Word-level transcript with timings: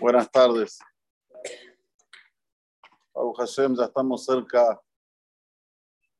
Buenas 0.00 0.30
tardes. 0.30 0.78
Baruch 3.12 3.36
Hashem, 3.36 3.76
ya 3.76 3.84
estamos 3.84 4.24
cerca 4.24 4.80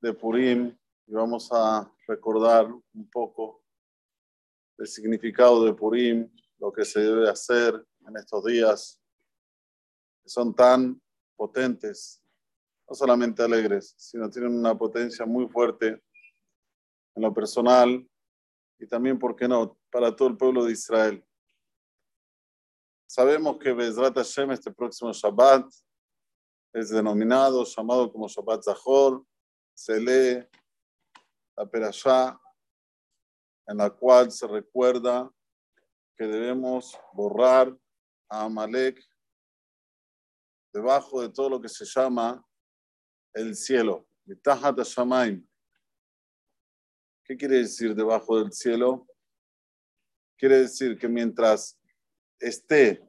de 0.00 0.12
Purim 0.12 0.76
y 1.06 1.12
vamos 1.12 1.48
a 1.52 1.90
recordar 2.06 2.66
un 2.66 3.10
poco 3.10 3.62
el 4.76 4.86
significado 4.86 5.64
de 5.64 5.72
Purim, 5.72 6.30
lo 6.58 6.70
que 6.72 6.84
se 6.84 7.00
debe 7.00 7.28
hacer 7.30 7.86
en 8.06 8.16
estos 8.16 8.44
días 8.44 9.00
que 10.22 10.28
son 10.28 10.54
tan 10.54 11.00
potentes, 11.36 12.22
no 12.88 12.94
solamente 12.94 13.42
alegres, 13.42 13.94
sino 13.96 14.28
tienen 14.28 14.58
una 14.58 14.76
potencia 14.76 15.24
muy 15.24 15.48
fuerte 15.48 16.02
en 17.14 17.22
lo 17.22 17.32
personal 17.32 18.06
y 18.78 18.86
también, 18.86 19.18
¿por 19.18 19.36
qué 19.36 19.48
no?, 19.48 19.78
para 19.90 20.14
todo 20.14 20.28
el 20.28 20.36
pueblo 20.36 20.64
de 20.64 20.72
Israel. 20.72 21.24
Sabemos 23.12 23.58
que 23.58 23.72
Bezrat 23.72 24.14
Hashem 24.14 24.52
este 24.52 24.70
próximo 24.70 25.12
Shabbat 25.12 25.68
es 26.72 26.90
denominado, 26.90 27.64
llamado 27.64 28.12
como 28.12 28.28
Shabbat 28.28 28.62
Zahor, 28.62 29.26
se 29.74 29.98
lee 29.98 30.48
la 31.56 31.68
Perashá, 31.68 32.40
en 33.66 33.78
la 33.78 33.90
cual 33.90 34.30
se 34.30 34.46
recuerda 34.46 35.28
que 36.16 36.24
debemos 36.24 36.96
borrar 37.12 37.76
a 38.28 38.44
Amalek 38.44 39.04
debajo 40.72 41.20
de 41.20 41.30
todo 41.30 41.50
lo 41.50 41.60
que 41.60 41.68
se 41.68 41.84
llama 41.84 42.46
el 43.34 43.56
cielo, 43.56 44.06
¿Qué 47.24 47.36
quiere 47.36 47.56
decir 47.56 47.92
debajo 47.96 48.38
del 48.38 48.52
cielo? 48.52 49.04
Quiere 50.38 50.58
decir 50.60 50.96
que 50.96 51.08
mientras 51.08 51.79
esté 52.40 53.06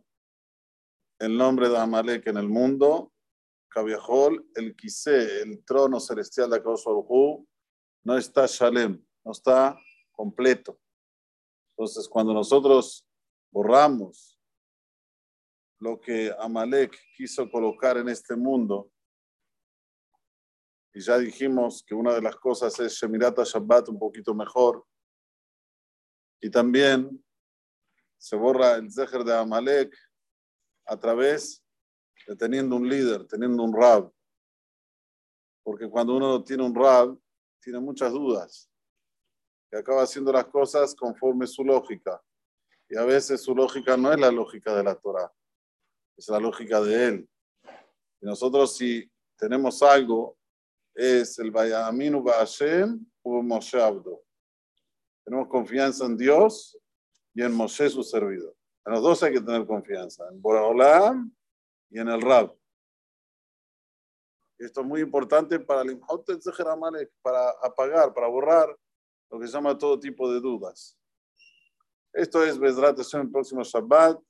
el 1.19 1.37
nombre 1.37 1.69
de 1.69 1.77
Amalek 1.77 2.27
en 2.27 2.37
el 2.37 2.49
mundo, 2.49 3.13
Kaviahol, 3.69 4.49
el 4.55 4.75
Kisé, 4.75 5.41
el 5.41 5.63
trono 5.63 5.99
celestial 5.99 6.49
de 6.49 6.57
Akadosh 6.57 7.45
no 8.03 8.17
está 8.17 8.45
Shalem, 8.45 9.03
no 9.23 9.31
está 9.31 9.79
completo. 10.11 10.79
Entonces, 11.71 12.07
cuando 12.09 12.33
nosotros 12.33 13.07
borramos 13.51 14.39
lo 15.79 15.99
que 15.99 16.33
Amalek 16.37 16.95
quiso 17.15 17.49
colocar 17.49 17.97
en 17.97 18.09
este 18.09 18.35
mundo, 18.35 18.91
y 20.93 20.99
ya 20.99 21.17
dijimos 21.17 21.83
que 21.87 21.95
una 21.95 22.13
de 22.13 22.21
las 22.21 22.35
cosas 22.35 22.77
es 22.79 22.93
Shemirata 22.93 23.43
Shabbat 23.43 23.89
un 23.89 23.97
poquito 23.97 24.35
mejor, 24.35 24.85
y 26.41 26.49
también 26.49 27.23
se 28.21 28.35
borra 28.35 28.75
el 28.75 28.91
Zeher 28.91 29.23
de 29.23 29.35
Amalek 29.35 29.97
a 30.85 30.95
través 30.95 31.63
de 32.27 32.35
teniendo 32.35 32.75
un 32.75 32.87
líder, 32.87 33.25
teniendo 33.25 33.63
un 33.63 33.73
Rab. 33.73 34.11
Porque 35.63 35.89
cuando 35.89 36.17
uno 36.17 36.43
tiene 36.43 36.63
un 36.63 36.75
Rab, 36.75 37.17
tiene 37.59 37.79
muchas 37.79 38.11
dudas. 38.11 38.69
Y 39.71 39.75
acaba 39.75 40.03
haciendo 40.03 40.31
las 40.31 40.45
cosas 40.45 40.93
conforme 40.93 41.47
su 41.47 41.63
lógica. 41.63 42.21
Y 42.87 42.95
a 42.95 43.05
veces 43.05 43.41
su 43.41 43.55
lógica 43.55 43.97
no 43.97 44.13
es 44.13 44.19
la 44.19 44.29
lógica 44.29 44.75
de 44.75 44.83
la 44.83 44.93
Torah, 44.93 45.33
es 46.15 46.29
la 46.29 46.39
lógica 46.39 46.79
de 46.79 47.07
él. 47.07 47.29
Y 48.21 48.25
nosotros 48.27 48.77
si 48.77 49.11
tenemos 49.35 49.81
algo, 49.81 50.37
es 50.93 51.39
el 51.39 51.49
Bayaminu 51.49 52.21
Ba'ashem 52.21 53.03
o 53.23 53.41
Moshe. 53.41 53.79
Tenemos 55.25 55.47
confianza 55.47 56.05
en 56.05 56.17
Dios 56.17 56.77
y 57.33 57.41
en 57.43 57.53
Moshe 57.53 57.89
su 57.89 58.03
servidor. 58.03 58.55
En 58.85 58.93
los 58.93 59.01
dos 59.01 59.23
hay 59.23 59.33
que 59.33 59.41
tener 59.41 59.65
confianza, 59.65 60.27
en 60.29 60.41
Boraholam 60.41 61.33
y 61.89 61.99
en 61.99 62.07
el 62.07 62.21
Rab. 62.21 62.55
Esto 64.57 64.81
es 64.81 64.87
muy 64.87 65.01
importante 65.01 65.59
para 65.59 65.81
el 65.81 65.99
para 67.21 67.49
apagar, 67.63 68.13
para 68.13 68.27
borrar 68.27 68.75
lo 69.31 69.39
que 69.39 69.47
se 69.47 69.53
llama 69.53 69.77
todo 69.77 69.99
tipo 69.99 70.31
de 70.31 70.39
dudas. 70.39 70.97
Esto 72.13 72.43
es 72.43 72.59
Bezrat 72.59 72.99
en 73.13 73.21
el 73.21 73.31
próximo 73.31 73.63
Shabbat. 73.63 74.21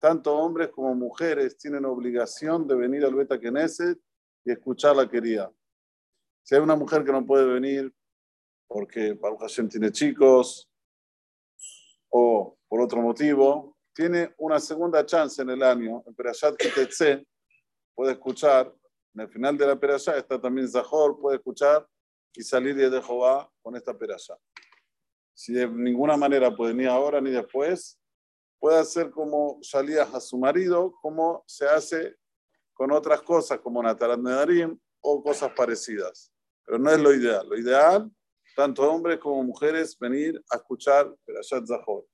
Tanto 0.00 0.34
hombres 0.34 0.68
como 0.68 0.94
mujeres 0.94 1.56
tienen 1.56 1.84
obligación 1.84 2.66
de 2.66 2.74
venir 2.74 3.04
al 3.04 3.14
Beta 3.14 3.38
Knesset 3.38 3.98
y 4.44 4.50
escuchar 4.50 4.96
la 4.96 5.08
querida. 5.08 5.52
Si 6.42 6.54
hay 6.54 6.60
una 6.60 6.74
mujer 6.74 7.04
que 7.04 7.12
no 7.12 7.24
puede 7.24 7.44
venir 7.44 7.94
porque 8.66 9.12
Baruch 9.12 9.40
Hashem 9.40 9.68
tiene 9.68 9.92
chicos 9.92 10.69
o 12.10 12.56
por 12.68 12.80
otro 12.80 13.00
motivo, 13.00 13.76
tiene 13.94 14.34
una 14.38 14.60
segunda 14.60 15.04
chance 15.04 15.40
en 15.42 15.50
el 15.50 15.62
año, 15.62 16.02
en 16.06 16.14
Perashat 16.14 16.56
Kitetse, 16.56 17.26
puede 17.94 18.12
escuchar, 18.12 18.72
en 19.14 19.22
el 19.22 19.28
final 19.28 19.56
de 19.56 19.66
la 19.66 19.78
Perashat 19.78 20.16
está 20.16 20.40
también 20.40 20.68
Zahor, 20.68 21.18
puede 21.20 21.36
escuchar 21.36 21.86
y 22.32 22.42
salir 22.42 22.76
de 22.76 23.02
Jehová 23.02 23.50
con 23.62 23.76
esta 23.76 23.96
Perashat. 23.96 24.38
Si 25.34 25.52
de 25.52 25.68
ninguna 25.68 26.16
manera 26.16 26.54
puede 26.54 26.74
ni 26.74 26.86
ahora 26.86 27.20
ni 27.20 27.30
después, 27.30 27.98
puede 28.58 28.78
hacer 28.78 29.10
como 29.10 29.58
salía 29.62 30.02
a 30.04 30.20
su 30.20 30.38
marido, 30.38 30.94
como 31.00 31.42
se 31.46 31.66
hace 31.66 32.16
con 32.74 32.92
otras 32.92 33.22
cosas 33.22 33.58
como 33.60 33.82
Natarat 33.82 34.20
Nedarim 34.20 34.78
o 35.00 35.22
cosas 35.22 35.52
parecidas. 35.56 36.32
Pero 36.64 36.78
no 36.78 36.90
es 36.90 37.00
lo 37.00 37.12
ideal. 37.12 37.48
Lo 37.48 37.58
ideal, 37.58 38.10
tanto 38.60 38.82
hombres 38.82 39.18
como 39.18 39.42
mujeres, 39.42 39.98
venir 39.98 40.38
a 40.50 40.56
escuchar 40.56 41.10
Perashat 41.24 41.64
Zahor. 41.64 42.06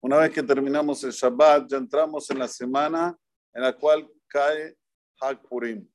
Una 0.00 0.16
vez 0.16 0.32
que 0.32 0.42
terminamos 0.42 1.04
el 1.04 1.10
Shabbat, 1.10 1.68
ya 1.68 1.76
entramos 1.76 2.30
en 2.30 2.38
la 2.38 2.48
semana 2.48 3.14
en 3.52 3.62
la 3.62 3.76
cual 3.76 4.10
cae 4.28 4.78
Hag 5.20 5.42
Purim. 5.42 5.86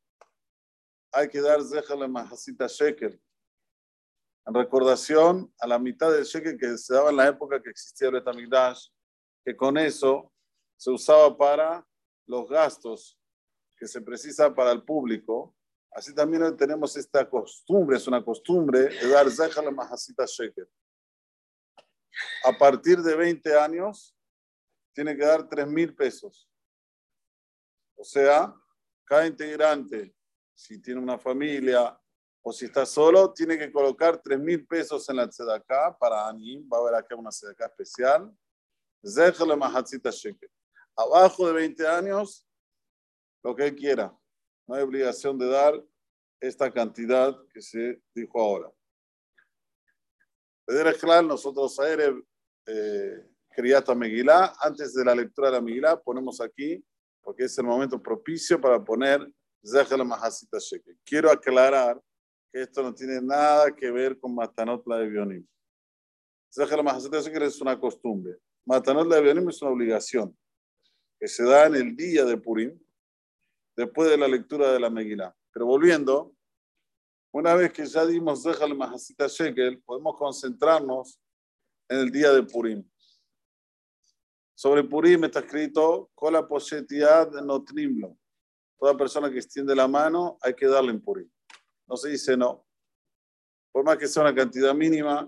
Hay 1.12 1.28
que 1.28 1.42
dar 1.42 1.64
Zéjale 1.64 2.08
Mahasita 2.08 2.68
Shekel. 2.68 3.20
En 4.46 4.54
recordación 4.54 5.52
a 5.60 5.66
la 5.66 5.80
mitad 5.80 6.12
del 6.12 6.26
Shekel 6.26 6.60
que 6.60 6.78
se 6.78 6.94
daba 6.94 7.10
en 7.10 7.16
la 7.16 7.30
época 7.30 7.60
que 7.60 7.72
existía 7.72 8.10
el 8.10 8.14
Betamigdash, 8.14 8.90
que 9.44 9.56
con 9.56 9.76
eso 9.80 10.32
se 10.78 10.92
usaba 10.92 11.36
para 11.36 11.84
los 12.28 12.48
gastos 12.48 13.20
que 13.76 13.88
se 13.88 14.02
precisa 14.02 14.54
para 14.54 14.72
el 14.72 14.84
público. 14.84 15.56
Así 15.94 16.16
también 16.16 16.56
tenemos 16.56 16.96
esta 16.96 17.30
costumbre, 17.30 17.98
es 17.98 18.08
una 18.08 18.24
costumbre 18.24 18.82
de 18.82 19.10
dar 19.10 19.30
Zéjale 19.30 19.72
Mahasita 19.72 20.26
Shekel 20.26 20.68
a 22.44 22.58
partir 22.58 23.02
de 23.02 23.16
20 23.16 23.58
años, 23.58 24.16
tiene 24.94 25.16
que 25.16 25.26
dar 25.26 25.48
3 25.48 25.68
mil 25.68 25.96
pesos. 25.96 26.50
O 27.96 28.04
sea, 28.04 28.54
cada 29.06 29.28
integrante, 29.28 30.16
si 30.54 30.82
tiene 30.82 31.00
una 31.00 31.18
familia 31.18 31.98
o 32.44 32.52
si 32.52 32.66
está 32.66 32.86
solo, 32.86 33.32
tiene 33.34 33.58
que 33.58 33.72
colocar 33.72 34.22
3 34.22 34.40
mil 34.40 34.66
pesos 34.66 35.08
en 35.10 35.18
la 35.18 35.28
tzedaká 35.28 35.98
para 35.98 36.28
Anim. 36.28 36.68
Va 36.72 36.78
a 36.78 36.82
haber 36.82 36.96
acá 36.96 37.16
una 37.16 37.30
tzedaká 37.30 37.68
especial. 37.68 38.36
Abajo 40.96 41.48
de 41.48 41.54
20 41.54 41.88
años, 41.88 42.48
lo 43.44 43.56
que 43.56 43.68
él 43.68 43.76
quiera. 43.76 44.16
No 44.72 44.78
hay 44.78 44.84
obligación 44.84 45.38
de 45.38 45.48
dar 45.48 45.84
esta 46.40 46.72
cantidad 46.72 47.38
que 47.54 47.62
se 47.62 48.02
dijo 48.16 48.40
ahora. 48.40 48.72
Claro, 50.98 51.28
nosotros 51.28 51.78
ayer 51.82 52.16
eh, 52.66 53.94
Megilá, 53.98 54.54
antes 54.62 54.94
de 54.94 55.04
la 55.04 55.14
lectura 55.14 55.50
de 55.50 55.56
la 55.58 55.62
Megilá, 55.62 56.02
ponemos 56.02 56.40
aquí, 56.40 56.82
porque 57.22 57.44
es 57.44 57.58
el 57.58 57.66
momento 57.66 58.02
propicio 58.02 58.62
para 58.62 58.82
poner 58.82 59.30
Zehel 59.62 60.06
Mahasita 60.06 60.58
Shekel. 60.58 60.98
Quiero 61.04 61.30
aclarar 61.30 62.02
que 62.50 62.62
esto 62.62 62.82
no 62.82 62.96
tiene 62.96 63.20
nada 63.20 63.76
que 63.76 63.92
ver 63.92 64.18
con 64.18 64.34
Matanot 64.34 64.88
la 64.88 65.00
de 65.00 65.10
Bionim. 65.10 65.46
Zehel 66.50 66.82
Mahasita 66.82 67.20
Shekel 67.20 67.44
es 67.44 67.60
una 67.60 67.78
costumbre. 67.78 68.38
Matanot 68.66 69.06
la 69.06 69.18
de 69.18 69.22
Bionim 69.22 69.50
es 69.50 69.62
una 69.62 69.72
obligación 69.72 70.34
que 71.20 71.28
se 71.28 71.44
da 71.44 71.66
en 71.66 71.76
el 71.76 71.94
día 71.94 72.24
de 72.24 72.38
Purim, 72.38 72.80
después 73.82 74.10
de 74.10 74.18
la 74.18 74.28
lectura 74.28 74.72
de 74.72 74.80
la 74.80 74.90
Megilá. 74.90 75.36
Pero 75.52 75.66
volviendo, 75.66 76.36
una 77.34 77.56
vez 77.56 77.74
que 77.74 77.86
ya 77.86 78.06
dimos 78.06 78.44
Zehal 78.44 78.76
Mahasita 78.76 79.28
Shekel, 79.28 79.82
podemos 79.82 80.16
concentrarnos 80.18 81.20
en 81.90 82.00
el 82.00 82.12
día 82.12 82.32
de 82.32 82.44
Purim. 82.44 82.88
Sobre 84.54 84.84
Purim 84.84 85.24
está 85.24 85.40
escrito, 85.40 86.12
Kola 86.14 86.48
no 86.48 87.42
Notrimlo. 87.42 88.18
Toda 88.78 88.96
persona 88.96 89.32
que 89.32 89.38
extiende 89.38 89.76
la 89.76 89.88
mano 89.88 90.38
hay 90.42 90.54
que 90.54 90.68
darle 90.68 90.92
en 90.92 91.02
Purim. 91.02 91.30
No 91.88 91.98
se 91.98 92.10
dice 92.10 92.38
no. 92.38 92.64
Por 93.72 93.84
más 93.84 93.98
que 93.98 94.08
sea 94.08 94.22
una 94.22 94.36
cantidad 94.36 94.76
mínima, 94.76 95.28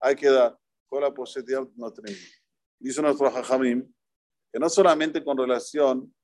hay 0.00 0.14
que 0.14 0.28
dar. 0.28 0.56
Kola 0.86 1.12
no 1.12 1.72
Notrimlo. 1.74 2.22
Dice 2.78 3.02
nuestro 3.02 3.30
Jajamim 3.30 3.92
que 4.52 4.60
no 4.60 4.68
solamente 4.68 5.24
con 5.24 5.36
relación 5.36 6.14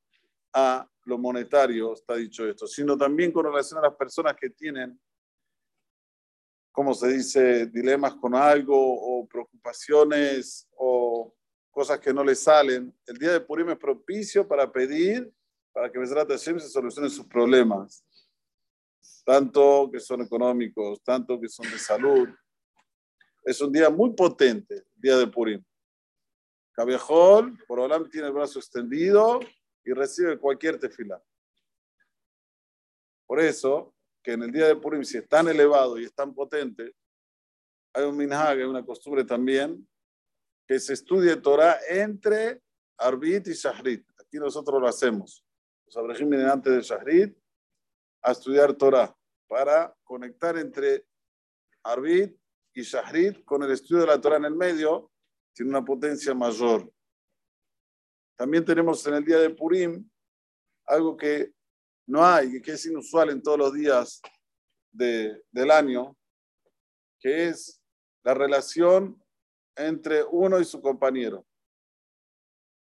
a 0.52 0.88
lo 1.05 1.19
monetario 1.19 1.94
está 1.94 2.17
dicho 2.17 2.47
esto, 2.47 2.67
sino 2.67 2.97
también 2.97 3.32
con 3.32 3.44
relación 3.44 3.79
a 3.79 3.88
las 3.88 3.97
personas 3.97 4.37
que 4.37 4.50
tienen 4.50 4.99
¿cómo 6.73 6.94
se 6.94 7.08
dice?, 7.08 7.67
dilemas 7.67 8.14
con 8.14 8.35
algo 8.35 8.75
o 8.76 9.26
preocupaciones 9.26 10.69
o 10.76 11.35
cosas 11.70 12.00
que 12.00 12.12
no 12.12 12.25
le 12.25 12.35
salen. 12.35 12.94
El 13.06 13.17
día 13.19 13.32
de 13.32 13.41
Purim 13.41 13.70
es 13.70 13.79
propicio 13.79 14.47
para 14.47 14.70
pedir, 14.70 15.31
para 15.73 15.91
que 15.91 15.99
Besrat 15.99 16.29
Hashem 16.29 16.58
se 16.58 16.69
solucione 16.69 17.11
sus 17.11 17.26
problemas, 17.26 18.05
tanto 19.25 19.91
que 19.93 20.00
son 20.00 20.23
económicos, 20.23 21.02
tanto 21.02 21.41
que 21.41 21.49
son 21.49 21.70
de 21.70 21.79
salud. 21.79 22.29
Es 23.44 23.61
un 23.61 23.73
día 23.73 23.88
muy 23.91 24.14
potente, 24.14 24.75
el 24.75 25.00
día 25.00 25.17
de 25.17 25.26
Purim. 25.26 25.62
Cabejol, 26.73 27.58
por 27.67 27.81
Olam, 27.81 28.08
tiene 28.08 28.29
el 28.29 28.32
brazo 28.32 28.58
extendido 28.58 29.41
y 29.84 29.92
recibe 29.92 30.38
cualquier 30.38 30.78
tefila. 30.78 31.22
Por 33.26 33.40
eso, 33.40 33.94
que 34.22 34.32
en 34.32 34.42
el 34.42 34.52
día 34.52 34.66
de 34.66 34.76
Purim, 34.76 35.04
si 35.04 35.18
es 35.18 35.28
tan 35.28 35.48
elevado 35.48 35.98
y 35.98 36.04
es 36.04 36.14
tan 36.14 36.34
potente, 36.34 36.94
hay 37.92 38.04
un 38.04 38.16
minhag, 38.16 38.58
hay 38.58 38.64
una 38.64 38.84
costumbre 38.84 39.24
también, 39.24 39.88
que 40.66 40.78
se 40.78 40.92
estudie 40.92 41.36
Torah 41.36 41.78
entre 41.88 42.62
Arbit 42.98 43.48
y 43.48 43.52
Shahrit. 43.54 44.06
Aquí 44.20 44.38
nosotros 44.38 44.80
lo 44.80 44.86
hacemos. 44.86 45.44
Los 45.86 45.96
abrejim 45.96 46.32
antes 46.46 46.72
de 46.72 46.82
Shahrit 46.82 47.36
a 48.22 48.32
estudiar 48.32 48.74
Torah 48.74 49.16
para 49.48 49.96
conectar 50.04 50.56
entre 50.58 51.06
Arbit 51.82 52.36
y 52.74 52.82
Shahrit 52.82 53.44
con 53.44 53.62
el 53.62 53.72
estudio 53.72 54.02
de 54.02 54.06
la 54.06 54.20
Torah 54.20 54.36
en 54.36 54.44
el 54.44 54.54
medio, 54.54 55.10
tiene 55.52 55.70
una 55.70 55.84
potencia 55.84 56.34
mayor. 56.34 56.88
También 58.40 58.64
tenemos 58.64 59.06
en 59.06 59.12
el 59.12 59.22
día 59.22 59.37
de 59.37 59.50
Purim 59.50 60.08
algo 60.87 61.14
que 61.14 61.52
no 62.06 62.25
hay, 62.25 62.62
que 62.62 62.72
es 62.72 62.87
inusual 62.87 63.28
en 63.28 63.42
todos 63.42 63.58
los 63.58 63.75
días 63.75 64.22
del 64.90 65.70
año, 65.70 66.16
que 67.19 67.48
es 67.48 67.82
la 68.25 68.32
relación 68.32 69.22
entre 69.76 70.25
uno 70.25 70.58
y 70.58 70.64
su 70.64 70.81
compañero. 70.81 71.44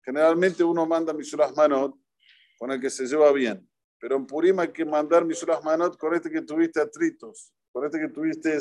Generalmente 0.05 0.62
uno 0.62 0.85
manda 0.85 1.15
Misulah 1.15 1.50
Manot 1.56 1.99
con 2.59 2.71
el 2.71 2.79
que 2.79 2.91
se 2.91 3.06
lleva 3.06 3.33
bien, 3.33 3.67
pero 3.99 4.17
en 4.17 4.27
Purim 4.27 4.59
hay 4.59 4.71
que 4.71 4.85
mandar 4.85 5.25
Misulah 5.25 5.62
Manot 5.62 5.97
con 5.97 6.15
este 6.15 6.31
que 6.31 6.43
tuviste 6.43 6.79
atritos, 6.79 7.55
con 7.73 7.87
este 7.87 7.99
que 7.99 8.09
tuviste 8.11 8.59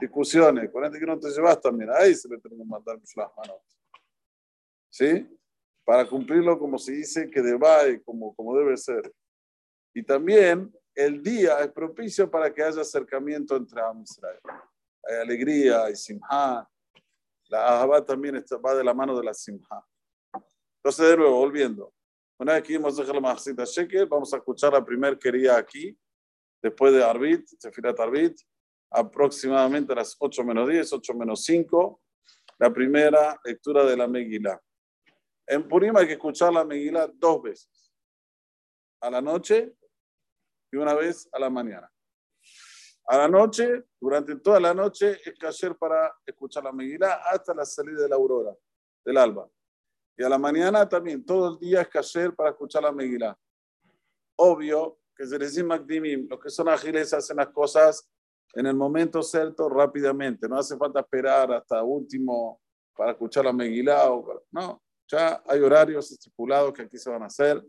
discusiones, 0.00 0.72
con 0.72 0.84
este 0.84 0.98
que 0.98 1.06
no 1.06 1.20
te 1.20 1.30
llevas 1.30 1.60
también. 1.60 1.90
Ahí 1.96 2.16
se 2.16 2.28
le 2.28 2.40
tiene 2.40 2.56
que 2.56 2.64
mandar 2.64 2.98
Misulah 2.98 3.30
Manot. 3.36 3.62
¿Sí? 4.90 5.35
Para 5.86 6.04
cumplirlo 6.06 6.58
como 6.58 6.78
se 6.78 6.92
dice 6.92 7.30
que 7.30 7.40
deba, 7.40 7.78
como, 8.04 8.34
como 8.34 8.58
debe 8.58 8.76
ser. 8.76 9.14
Y 9.94 10.02
también 10.02 10.74
el 10.96 11.22
día 11.22 11.60
es 11.60 11.68
propicio 11.68 12.28
para 12.28 12.52
que 12.52 12.62
haya 12.62 12.80
acercamiento 12.80 13.54
entre 13.54 13.80
Am 13.80 14.02
Israel. 14.02 14.40
Hay 15.04 15.16
alegría, 15.22 15.84
hay 15.84 15.94
simha. 15.94 16.68
La 17.48 17.68
Ahabá 17.68 18.04
también 18.04 18.34
va 18.34 18.74
de 18.74 18.82
la 18.82 18.92
mano 18.92 19.16
de 19.16 19.24
la 19.24 19.32
simha. 19.32 19.86
Entonces, 20.78 21.08
de 21.08 21.16
nuevo, 21.16 21.36
volviendo. 21.36 21.94
Una 22.38 22.54
vez 22.54 22.64
que 22.64 22.72
vimos 22.72 22.98
la 22.98 23.20
Mahasita 23.20 23.64
Shekel, 23.64 24.06
vamos 24.06 24.34
a 24.34 24.38
escuchar 24.38 24.72
la 24.72 24.84
primera 24.84 25.16
quería 25.16 25.56
aquí, 25.56 25.96
después 26.60 26.92
de 26.92 27.04
Arbit, 27.04 27.46
Sefirat 27.60 27.98
Arbit, 28.00 28.36
aproximadamente 28.90 29.92
a 29.92 29.96
las 29.96 30.16
8 30.18 30.44
menos 30.44 30.68
10, 30.68 30.92
8 30.92 31.14
menos 31.14 31.44
5, 31.44 32.00
la 32.58 32.72
primera 32.72 33.40
lectura 33.44 33.84
de 33.84 33.96
la 33.96 34.08
Megilá. 34.08 34.60
En 35.46 35.68
Purim 35.68 35.96
hay 35.96 36.06
que 36.06 36.14
escuchar 36.14 36.52
la 36.52 36.64
Megilá 36.64 37.08
dos 37.14 37.42
veces, 37.42 37.92
a 39.00 39.10
la 39.10 39.20
noche 39.20 39.76
y 40.72 40.76
una 40.76 40.94
vez 40.94 41.28
a 41.32 41.38
la 41.38 41.48
mañana. 41.48 41.90
A 43.08 43.18
la 43.18 43.28
noche, 43.28 43.84
durante 44.00 44.34
toda 44.36 44.58
la 44.58 44.74
noche, 44.74 45.20
es 45.24 45.38
cayer 45.38 45.76
para 45.76 46.12
escuchar 46.26 46.64
la 46.64 46.72
Megilá 46.72 47.22
hasta 47.30 47.54
la 47.54 47.64
salida 47.64 48.02
de 48.02 48.08
la 48.08 48.16
aurora, 48.16 48.52
del 49.04 49.16
alba. 49.16 49.48
Y 50.18 50.24
a 50.24 50.28
la 50.28 50.38
mañana 50.38 50.88
también, 50.88 51.24
todo 51.24 51.52
el 51.52 51.58
día 51.60 51.82
es 51.82 51.88
cayer 51.88 52.34
para 52.34 52.50
escuchar 52.50 52.82
la 52.82 52.90
Megilá. 52.90 53.38
Obvio 54.36 54.98
que 55.14 55.26
se 55.26 55.38
les 55.38 55.54
dice 55.54 56.26
los 56.28 56.40
que 56.40 56.50
son 56.50 56.68
ágiles 56.68 57.12
hacen 57.14 57.36
las 57.36 57.48
cosas 57.48 58.10
en 58.54 58.66
el 58.66 58.74
momento 58.74 59.22
cierto 59.22 59.68
rápidamente. 59.68 60.48
No 60.48 60.58
hace 60.58 60.76
falta 60.76 61.00
esperar 61.00 61.52
hasta 61.52 61.82
último 61.82 62.60
para 62.94 63.12
escuchar 63.12 63.44
la 63.44 63.52
Megilá. 63.52 64.10
O 64.10 64.44
no, 64.50 64.82
ya 65.08 65.42
hay 65.46 65.60
horarios 65.60 66.10
estipulados 66.10 66.72
que 66.72 66.82
aquí 66.82 66.98
se 66.98 67.10
van 67.10 67.22
a 67.22 67.26
hacer. 67.26 67.62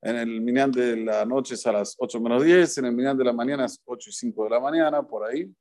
En 0.00 0.16
el 0.16 0.40
Minyan 0.40 0.72
de 0.72 0.96
la 0.96 1.24
noche 1.24 1.54
es 1.54 1.66
a 1.66 1.72
las 1.72 1.94
8 1.98 2.20
menos 2.20 2.42
10, 2.42 2.78
en 2.78 2.86
el 2.86 2.92
Minyan 2.92 3.16
de 3.16 3.24
la 3.24 3.32
mañana 3.32 3.66
es 3.66 3.80
8 3.84 4.10
y 4.10 4.12
5 4.12 4.44
de 4.44 4.50
la 4.50 4.60
mañana, 4.60 5.02
por 5.02 5.24
ahí, 5.24 5.54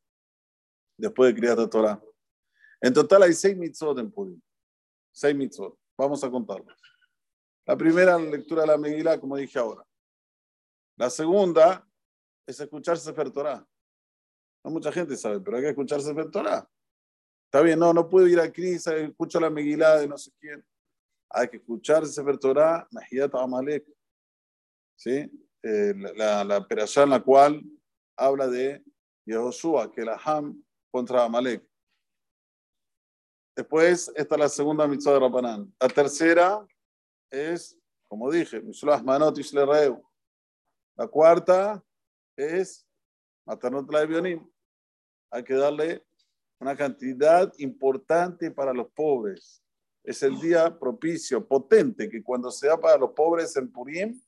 después 0.97 1.33
de 1.33 1.39
Kriyat 1.39 1.69
Torah. 1.69 2.01
En 2.81 2.93
total 2.93 3.23
hay 3.23 3.33
6 3.33 3.55
mitzvot 3.57 3.99
en 3.99 4.11
Purim. 4.11 4.41
6 5.11 5.35
mitzvot. 5.35 5.77
Vamos 5.97 6.23
a 6.23 6.31
contarlos. 6.31 6.81
La 7.65 7.77
primera, 7.77 8.17
la 8.17 8.29
lectura 8.31 8.61
de 8.61 8.67
la 8.67 8.77
Megillah, 8.77 9.19
como 9.19 9.37
dije 9.37 9.59
ahora. 9.59 9.85
La 10.97 11.09
segunda 11.09 11.87
es 12.47 12.59
escuchar 12.59 12.97
Sefer 12.97 13.29
Torah. 13.31 13.65
No 14.63 14.71
mucha 14.71 14.91
gente 14.91 15.15
sabe, 15.15 15.39
pero 15.39 15.57
hay 15.57 15.63
que 15.63 15.69
escuchar 15.69 16.01
Sefer 16.01 16.31
Torah. 16.31 16.67
Está 17.45 17.61
bien, 17.61 17.77
no, 17.77 17.93
no 17.93 18.09
puedo 18.09 18.27
ir 18.27 18.39
a 18.39 18.51
Cris, 18.51 18.87
escucho 18.87 19.39
la 19.39 19.49
Megillah 19.49 19.99
de 19.99 20.07
no 20.07 20.17
sé 20.17 20.31
quién. 20.39 20.65
Hay 21.33 21.47
que 21.47 21.57
escuchar 21.57 22.05
Sefer 22.05 22.37
Torah, 22.37 22.87
Mahiyat 22.91 23.33
Amalek. 23.35 23.85
¿sí? 24.95 25.31
Eh, 25.63 25.93
la, 26.15 26.43
la 26.43 26.67
en 26.67 27.09
la 27.09 27.19
cual 27.21 27.63
habla 28.17 28.47
de 28.47 28.83
Yehoshua, 29.25 29.91
que 29.91 30.03
la 30.03 30.19
Ham 30.23 30.63
contra 30.91 31.23
Amalek. 31.23 31.63
Después 33.55 34.11
está 34.15 34.37
la 34.37 34.49
segunda 34.49 34.87
mitzvah 34.87 35.13
de 35.13 35.19
Rabanán. 35.19 35.73
La 35.79 35.87
tercera 35.87 36.65
es, 37.29 37.77
como 38.07 38.31
dije, 38.31 38.61
Mishloach 38.61 39.03
Manot 39.03 39.37
Reu. 39.37 40.03
La 40.95 41.07
cuarta 41.07 41.83
es 42.35 42.87
Matanot 43.45 43.91
la 43.91 44.05
Bionim. 44.05 44.49
Hay 45.31 45.43
que 45.43 45.53
darle 45.53 46.05
una 46.59 46.75
cantidad 46.75 47.51
importante 47.57 48.51
para 48.51 48.73
los 48.73 48.91
pobres. 48.91 49.63
Es 50.03 50.23
el 50.23 50.39
día 50.39 50.77
propicio, 50.77 51.45
potente, 51.47 52.09
que 52.09 52.23
cuando 52.23 52.49
se 52.49 52.67
da 52.67 52.79
para 52.79 52.97
los 52.97 53.11
pobres 53.11 53.55
en 53.55 53.71
Purim, 53.71 54.19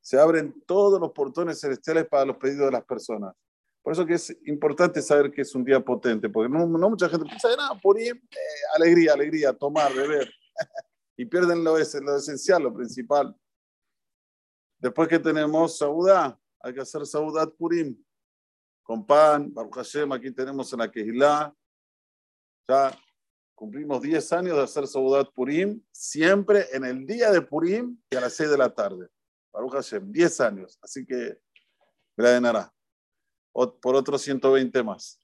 se 0.00 0.18
abren 0.18 0.62
todos 0.66 1.00
los 1.00 1.12
portones 1.12 1.60
celestiales 1.60 2.06
para 2.08 2.24
los 2.24 2.36
pedidos 2.36 2.66
de 2.66 2.72
las 2.72 2.84
personas. 2.84 3.34
Por 3.82 3.92
eso 3.92 4.04
que 4.04 4.14
es 4.14 4.36
importante 4.46 5.00
saber 5.00 5.30
que 5.30 5.42
es 5.42 5.54
un 5.54 5.64
día 5.64 5.80
potente, 5.80 6.28
porque 6.28 6.48
no, 6.48 6.66
mucha 6.66 7.08
gente 7.08 7.26
piensa, 7.26 7.54
nada, 7.56 7.78
por 7.80 7.96
ahí, 7.96 8.08
eh, 8.08 8.16
alegría, 8.74 9.14
alegría, 9.14 9.52
tomar, 9.52 9.94
beber, 9.94 10.30
y 11.16 11.24
pierden 11.24 11.62
lo, 11.64 11.76
lo 11.76 12.16
esencial, 12.16 12.62
lo 12.62 12.74
principal. 12.74 13.34
Después 14.78 15.08
que 15.08 15.18
tenemos 15.18 15.78
Saudá, 15.78 16.38
hay 16.60 16.74
que 16.74 16.80
hacer 16.80 17.06
Saudat 17.06 17.54
Purim, 17.56 17.96
con 18.82 19.06
pan, 19.06 19.52
Baruch 19.52 19.74
Hashem, 19.74 20.12
aquí 20.12 20.30
tenemos 20.32 20.72
en 20.72 20.78
la 20.78 20.90
Kehilá, 20.90 21.54
ya 22.68 22.98
cumplimos 23.58 24.00
10 24.00 24.32
años 24.34 24.56
de 24.56 24.62
hacer 24.62 24.86
Saudat 24.86 25.32
Purim, 25.34 25.82
siempre 25.90 26.66
en 26.72 26.84
el 26.84 27.04
día 27.04 27.32
de 27.32 27.42
Purim 27.42 28.00
y 28.08 28.14
a 28.14 28.20
las 28.20 28.34
6 28.34 28.50
de 28.50 28.56
la 28.56 28.72
tarde. 28.72 29.08
Baruch 29.52 29.72
Hashem, 29.72 30.12
10 30.12 30.40
años. 30.42 30.78
Así 30.80 31.04
que, 31.04 31.40
Nara, 32.16 32.72
por 33.52 33.96
otros 33.96 34.22
120 34.22 34.80
más. 34.84 35.20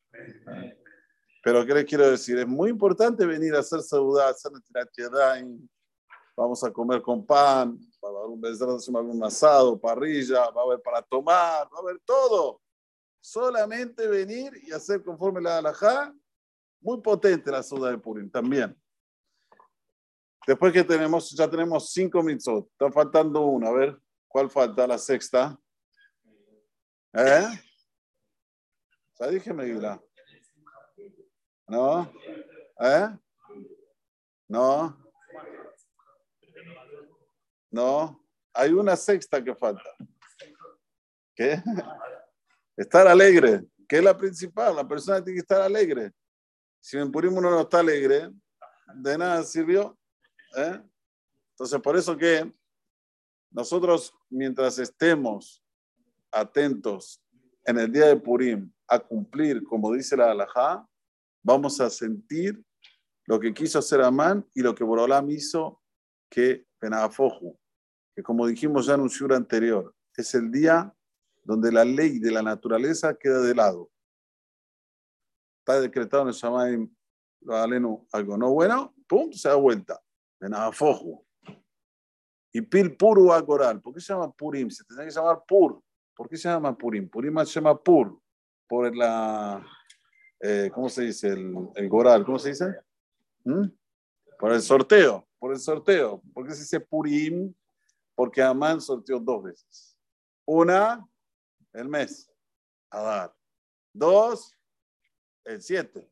Pero, 1.44 1.64
¿qué 1.64 1.74
les 1.74 1.84
quiero 1.84 2.10
decir? 2.10 2.36
Es 2.36 2.46
muy 2.48 2.70
importante 2.70 3.24
venir 3.24 3.54
a 3.54 3.60
hacer 3.60 3.82
saudá, 3.82 4.30
hacer 4.30 4.50
Vamos 6.36 6.64
a 6.64 6.72
comer 6.72 7.02
con 7.02 7.24
pan, 7.24 7.78
va 8.04 8.08
a 8.08 8.98
haber 8.98 9.06
un 9.06 9.22
asado, 9.22 9.80
parrilla, 9.80 10.50
va 10.50 10.62
a 10.62 10.64
haber 10.64 10.82
para 10.82 11.02
tomar, 11.02 11.68
va 11.72 11.76
a 11.76 11.80
haber 11.80 12.00
todo. 12.04 12.60
Solamente 13.20 14.08
venir 14.08 14.52
y 14.64 14.72
hacer 14.72 15.04
conforme 15.04 15.40
la 15.40 15.58
halajá, 15.58 16.12
muy 16.84 17.00
potente 17.00 17.50
la 17.50 17.62
saudá 17.62 17.90
de 17.90 17.98
Purim 17.98 18.30
también. 18.30 18.76
Después 20.46 20.70
que 20.70 20.84
tenemos, 20.84 21.30
ya 21.30 21.48
tenemos 21.48 21.90
cinco 21.90 22.22
mitzvot, 22.22 22.68
está 22.70 22.92
faltando 22.92 23.40
una, 23.46 23.68
a 23.68 23.72
ver. 23.72 23.98
¿Cuál 24.28 24.50
falta? 24.50 24.86
La 24.86 24.98
sexta. 24.98 25.58
¿Eh? 27.14 27.46
Ya 29.18 29.28
dije 29.28 29.54
Megilá. 29.54 30.02
¿No? 31.66 32.12
¿Eh? 32.80 33.08
¿No? 34.48 34.98
No. 37.70 38.24
Hay 38.52 38.72
una 38.72 38.96
sexta 38.96 39.42
que 39.42 39.54
falta. 39.54 39.88
¿Qué? 41.34 41.62
Estar 42.76 43.06
alegre. 43.06 43.62
¿Qué 43.88 43.98
es 43.98 44.04
la 44.04 44.16
principal? 44.16 44.76
La 44.76 44.86
persona 44.86 45.22
tiene 45.22 45.36
que 45.36 45.42
estar 45.42 45.62
alegre. 45.62 46.12
Si 46.84 46.98
en 46.98 47.10
Purim 47.10 47.34
uno 47.34 47.50
no 47.50 47.62
está 47.62 47.80
alegre, 47.80 48.30
de 48.96 49.16
nada 49.16 49.42
sirvió. 49.42 49.98
¿Eh? 50.54 50.78
Entonces, 51.52 51.80
por 51.80 51.96
eso 51.96 52.14
que 52.14 52.52
nosotros, 53.50 54.12
mientras 54.28 54.78
estemos 54.78 55.64
atentos 56.30 57.22
en 57.64 57.78
el 57.78 57.90
día 57.90 58.08
de 58.08 58.16
Purim 58.16 58.70
a 58.86 58.98
cumplir, 58.98 59.64
como 59.64 59.94
dice 59.94 60.14
la 60.14 60.30
halajá, 60.30 60.86
vamos 61.42 61.80
a 61.80 61.88
sentir 61.88 62.62
lo 63.24 63.40
que 63.40 63.54
quiso 63.54 63.78
hacer 63.78 64.02
Amán 64.02 64.46
y 64.52 64.60
lo 64.60 64.74
que 64.74 64.84
Borolam 64.84 65.30
hizo 65.30 65.80
que 66.28 66.66
Penafoju, 66.80 67.58
que 68.14 68.22
como 68.22 68.46
dijimos 68.46 68.84
ya 68.84 68.96
en 68.96 69.00
un 69.00 69.08
shur 69.08 69.32
anterior, 69.32 69.94
es 70.14 70.34
el 70.34 70.50
día 70.50 70.94
donde 71.44 71.72
la 71.72 71.86
ley 71.86 72.18
de 72.18 72.30
la 72.30 72.42
naturaleza 72.42 73.14
queda 73.14 73.40
de 73.40 73.54
lado. 73.54 73.90
Está 75.64 75.80
decretado 75.80 76.24
en 76.24 76.28
el 76.28 76.34
Shamaim, 76.34 76.94
algo 78.12 78.36
no 78.36 78.52
bueno, 78.52 78.94
pum, 79.08 79.32
se 79.32 79.48
da 79.48 79.54
vuelta. 79.54 79.98
Penafoju. 80.38 81.24
Y 82.52 82.60
Pil 82.60 82.94
Puru 82.94 83.32
a 83.32 83.44
Coral. 83.44 83.80
¿Por 83.80 83.94
qué 83.94 84.00
se 84.00 84.12
llama 84.12 84.30
Purim? 84.30 84.68
Se 84.68 84.84
tendría 84.84 85.08
que 85.08 85.14
llamar 85.14 85.42
Pur. 85.48 85.82
¿Por 86.14 86.28
qué 86.28 86.36
se 86.36 86.50
llama 86.50 86.76
Purim? 86.76 87.08
Purim 87.08 87.38
se 87.46 87.54
llama 87.54 87.82
Pur. 87.82 88.20
Por 88.68 88.94
la. 88.94 89.66
Eh, 90.38 90.70
¿Cómo 90.74 90.90
se 90.90 91.04
dice? 91.04 91.28
El, 91.28 91.54
el 91.76 91.88
Goral. 91.88 92.26
¿Cómo 92.26 92.38
se 92.38 92.50
dice? 92.50 92.66
¿Mm? 93.44 93.64
Por 94.38 94.52
el 94.52 94.60
sorteo. 94.60 95.26
Por 95.38 95.52
el 95.52 95.58
sorteo. 95.60 96.20
¿Por 96.34 96.46
qué 96.46 96.52
se 96.52 96.60
dice 96.60 96.80
Purim? 96.80 97.54
Porque 98.14 98.42
Amán 98.42 98.82
sorteó 98.82 99.18
dos 99.18 99.44
veces. 99.44 99.98
Una, 100.44 101.08
el 101.72 101.88
mes. 101.88 102.30
Adar. 102.90 103.34
Dos, 103.94 104.54
el 105.44 105.62
siete. 105.62 106.10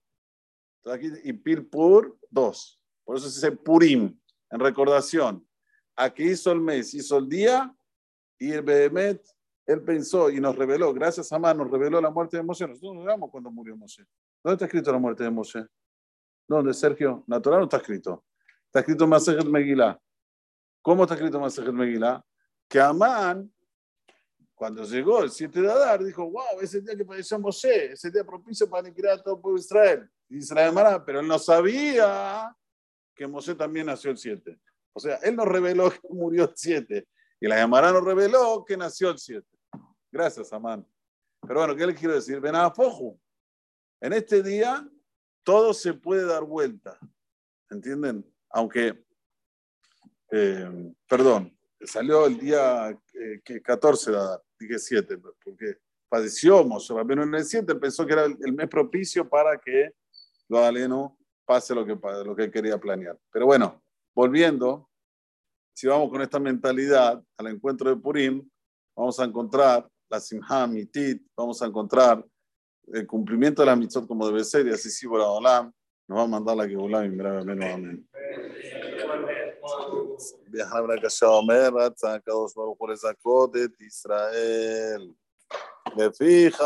Entonces 0.79 1.19
aquí, 1.19 1.29
y 1.29 1.33
Pil 1.33 1.67
Pur, 1.67 2.19
dos. 2.31 2.81
Por 3.05 3.17
eso 3.17 3.29
se 3.29 3.47
dice 3.47 3.57
Purim, 3.57 4.19
en 4.51 4.61
recordación. 4.61 5.47
Aquí 5.97 6.25
hizo 6.25 6.53
el 6.53 6.61
mes, 6.61 6.95
hizo 6.95 7.19
el 7.19 7.29
día, 7.29 7.75
y 8.39 8.51
el 8.51 8.63
Behemet, 8.63 9.25
él 9.67 9.83
pensó 9.83 10.29
y 10.29 10.41
nos 10.41 10.57
reveló, 10.57 10.93
gracias 10.93 11.33
a 11.33 11.37
Amán, 11.37 11.59
nos 11.59 11.71
reveló 11.71 12.01
la 12.01 12.11
muerte 12.11 12.37
de 12.37 12.43
Moshe. 12.43 12.67
Nosotros 12.67 12.97
no 12.97 13.05
sabemos 13.05 13.31
cuándo 13.31 13.51
murió 13.53 13.77
Moshe. 13.77 14.05
¿Dónde 14.43 14.55
está 14.55 14.65
escrito 14.65 14.91
la 14.91 14.99
muerte 14.99 15.23
de 15.23 15.31
Moshe? 15.31 15.65
¿Dónde, 16.49 16.75
Sergio? 16.75 17.23
Natural 17.29 17.61
no 17.61 17.65
está 17.65 17.77
escrito. 17.77 18.25
Está 18.67 18.81
escrito 18.81 19.07
Masejet 19.07 19.47
Megilá. 19.47 20.01
¿Cómo 20.83 21.05
está 21.05 21.15
escrito 21.15 21.39
Masejet 21.39 21.73
Megilá? 21.73 22.25
Que 22.69 22.81
Amán, 22.81 23.53
cuando 24.55 24.85
llegó 24.85 25.23
el 25.23 25.31
7 25.31 25.61
de 25.61 25.71
Adar, 25.71 26.05
dijo, 26.05 26.31
wow, 26.31 26.61
ese 26.61 26.81
día 26.81 26.97
que 26.97 27.05
falleció 27.05 27.39
Moshe, 27.39 27.93
ese 27.93 28.11
día 28.11 28.25
propicio 28.25 28.69
para 28.69 28.87
aniquilar 28.87 29.19
a 29.19 29.23
todo 29.23 29.37
el 29.37 29.41
pueblo 29.41 29.59
de 29.59 29.65
Israel. 29.65 30.11
Y 30.29 30.55
la 30.55 30.67
Gemara, 30.67 31.05
pero 31.05 31.21
él 31.21 31.29
no 31.29 31.39
sabía 31.39 32.57
que 33.15 33.27
Moshe 33.27 33.55
también 33.55 33.87
nació 33.87 34.11
el 34.11 34.19
7. 34.19 34.59
O 34.93 35.01
sea, 35.01 35.17
él 35.17 35.37
nos 35.37 35.47
reveló 35.47 35.91
que 35.91 36.01
murió 36.11 36.45
el 36.45 36.53
7 36.55 37.07
y 37.41 37.49
la 37.49 37.57
Gemara 37.57 37.93
nos 37.93 38.05
reveló 38.05 38.65
que 38.65 38.77
nació 38.77 39.11
el 39.11 39.19
7. 39.19 39.47
Gracias, 40.11 40.53
Amán. 40.53 40.87
Pero 41.41 41.61
bueno, 41.61 41.75
¿qué 41.75 41.87
le 41.87 41.95
quiero 41.95 42.15
decir? 42.15 42.41
Ven 42.41 42.55
a 42.55 42.71
Fojo. 42.71 43.19
En 44.01 44.13
este 44.13 44.43
día 44.43 44.89
todo 45.43 45.75
se 45.75 45.95
puede 45.95 46.25
dar 46.25 46.45
vuelta. 46.45 46.99
¿Entienden? 47.71 48.25
Aunque, 48.51 49.05
eh, 50.31 50.95
perdón, 51.09 51.57
salió 51.85 52.27
el 52.27 52.39
día 52.39 52.97
eh, 53.23 53.63
14 53.63 54.11
de 54.11 54.17
Adar, 54.17 54.43
dije 54.59 54.79
7, 54.79 55.19
porque 55.19 55.79
padeció 56.09 56.63
Moshe 56.65 56.95
pero 57.07 57.23
en 57.23 57.35
el 57.35 57.45
7 57.45 57.75
pensó 57.77 58.07
que 58.07 58.13
era 58.13 58.25
el, 58.25 58.53
mes 58.53 58.69
propicio 58.69 59.29
para 59.29 59.59
que 59.59 59.91
lo 60.49 60.59
aleno 60.59 61.17
pase 61.47 61.75
lo 61.75 61.87
que, 61.87 61.99
lo 62.25 62.37
que 62.37 62.51
quería 62.51 62.79
planear. 62.79 63.19
Pero 63.33 63.47
bueno, 63.47 63.83
volviendo, 64.15 64.89
si 65.75 65.87
vamos 65.87 66.11
con 66.11 66.21
esta 66.21 66.39
mentalidad 66.39 67.23
al 67.39 67.47
encuentro 67.47 67.89
de 67.89 67.97
Purim, 67.97 68.49
vamos 68.95 69.19
a 69.19 69.25
encontrar 69.25 69.89
la 70.11 70.21
Simha 70.21 70.67
Mitit, 70.67 71.27
vamos 71.37 71.63
a 71.63 71.67
encontrar 71.67 72.25
el 72.89 73.07
cumplimiento 73.07 73.63
de 73.63 73.67
la 73.67 73.77
mitzvot 73.77 74.07
como 74.07 74.27
debe 74.27 74.45
ser, 74.45 74.67
y 74.67 74.71
así 74.71 74.91
sí, 74.91 75.07
Olam 75.07 75.73
nos 76.09 76.19
va 76.19 76.23
a 76.25 76.27
mandar 76.27 76.57
la 76.57 76.69
que 76.69 76.77
Olam 76.77 77.05
y 77.05 77.21
amén, 77.21 77.51
amén. 77.51 78.09
בהכנה 80.49 80.83
ונגשה 80.83 81.27
אומר, 81.27 81.69
רצה 81.75 82.15
הקדוש 82.15 82.55
ברוך 82.55 82.79
הוא 82.79 82.89
לזכות 82.89 83.57
את 83.57 83.81
ישראל. 83.81 85.09
לפיך 85.97 86.61